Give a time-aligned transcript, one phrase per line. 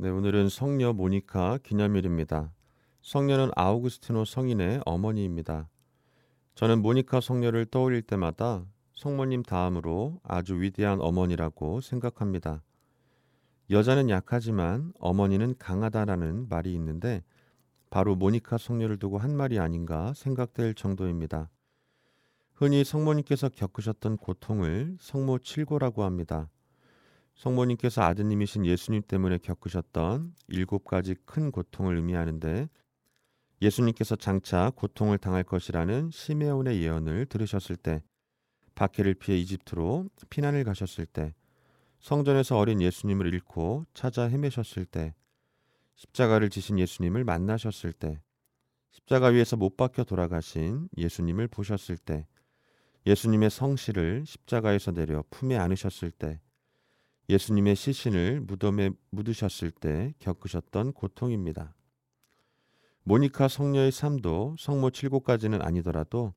[0.00, 2.52] 네, 오늘은 성녀 모니카 기념일입니다.
[3.02, 5.68] 성녀는 아우구스티노 성인의 어머니입니다.
[6.54, 8.64] 저는 모니카 성녀를 떠올릴 때마다
[8.94, 12.62] 성모님 다음으로 아주 위대한 어머니라고 생각합니다.
[13.70, 17.24] 여자는 약하지만 어머니는 강하다라는 말이 있는데
[17.90, 21.50] 바로 모니카 성녀를 두고 한 말이 아닌가 생각될 정도입니다.
[22.54, 26.48] 흔히 성모님께서 겪으셨던 고통을 성모 칠고라고 합니다.
[27.38, 32.68] 성모님께서 아드님이신 예수님 때문에 겪으셨던 일곱 가지 큰 고통을 의미하는데
[33.62, 38.02] 예수님께서 장차 고통을 당할 것이라는 시메온의 예언을 들으셨을 때
[38.74, 41.32] 박해를 피해 이집트로 피난을 가셨을 때
[42.00, 45.14] 성전에서 어린 예수님을 잃고 찾아 헤매셨을 때
[45.94, 48.20] 십자가를 지신 예수님을 만나셨을 때
[48.90, 52.26] 십자가 위에서 못 박혀 돌아가신 예수님을 보셨을 때
[53.06, 56.40] 예수님의 성실을 십자가에서 내려 품에 안으셨을 때
[57.28, 61.74] 예수님의 시신을 무덤에 묻으셨을 때 겪으셨던 고통입니다.
[63.04, 66.34] 모니카 성녀의 삶도 성모 칠곡까지는 아니더라도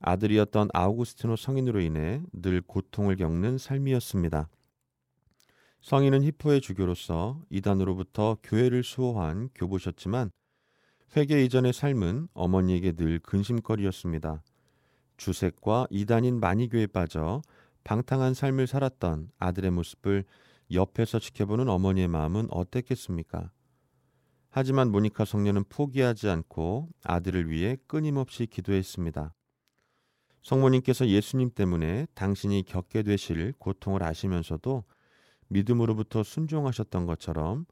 [0.00, 4.48] 아들이었던 아우구스티노 성인으로 인해 늘 고통을 겪는 삶이었습니다.
[5.80, 10.30] 성인은 히포의 주교로서 이단으로부터 교회를 수호한 교보셨지만
[11.16, 14.42] 회개 이전의 삶은 어머니에게 늘 근심거리였습니다.
[15.16, 17.42] 주색과 이단인 마니교에 빠져
[17.84, 20.24] 방탕한 삶을 살았던 아들의 모습을
[20.72, 23.50] 옆에서 지켜보는 어머니의 마음은 어땠겠습니까?
[24.50, 29.34] 하지만 모니카 성녀는 포기하지 않고 아들을 위해 끊임없이 기도했습니다.
[30.42, 34.84] 성모님께서 예수님 때문에 당신이 겪게 되실 고통을 아시면서도
[35.48, 37.66] 믿음으로부터 순종하셨던 것처럼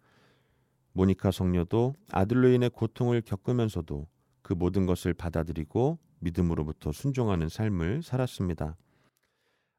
[0.93, 4.07] 모니카 성녀도 아들로 인해 고통을 겪으면서도
[4.43, 8.77] 그 모든 것을 받아들이고 믿음으로부터 순종하는 삶을 살았습니다.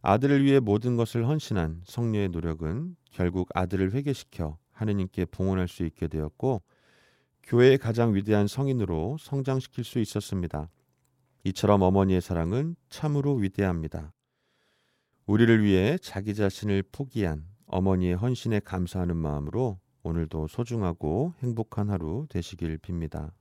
[0.06, 6.62] 아들을 위해 모든 것을 헌신한 성녀의 노력은 결국 아들을 회개시켜 하느님께 봉헌할 수 있게 되었고
[7.44, 10.70] 교회의 가장 위대한 성인으로 성장시킬 수 있었습니다.
[11.46, 14.12] 이처럼 어머니의 사랑은 참으로 위대합니다.
[15.26, 23.32] 우리를 위해 자기 자신을 포기한 어머니의 헌신에 감사하는 마음으로 오늘도 소중하고 행복한 하루 되시길 빕니다.